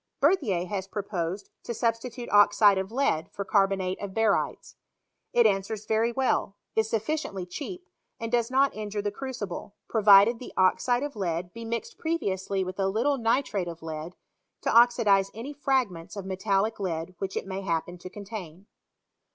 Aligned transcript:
Berthier 0.19 0.65
has 0.65 0.87
proposed 0.87 1.51
to 1.61 1.75
sub 1.75 1.93
stitute 1.93 2.31
oxide 2.33 2.79
of 2.79 2.91
lead 2.91 3.29
for 3.31 3.45
carbonate 3.45 3.99
of 4.01 4.15
barytes. 4.15 4.73
It 5.31 5.45
answers 5.45 5.85
very 5.85 6.11
well, 6.11 6.55
is 6.75 6.89
sufficiently 6.89 7.45
cheap, 7.45 7.87
and 8.19 8.31
does 8.31 8.47
sot 8.47 8.73
injure 8.75 9.03
the 9.03 9.11
crucible, 9.11 9.75
provided 9.87 10.39
the 10.39 10.53
oxide 10.57 11.03
of 11.03 11.15
lead 11.15 11.53
be 11.53 11.65
mixed 11.65 11.99
previously 11.99 12.63
with 12.63 12.79
a 12.79 12.87
little 12.87 13.19
nitrate 13.19 13.67
of 13.67 13.83
lead, 13.83 14.15
to 14.61 14.75
oxidize 14.75 15.29
any 15.35 15.53
fragments 15.53 16.15
of 16.15 16.25
metallic 16.25 16.79
lead 16.79 17.13
which 17.19 17.37
it 17.37 17.45
may 17.45 17.61
happen 17.61 17.99
to 17.99 18.09
contain. 18.09 18.65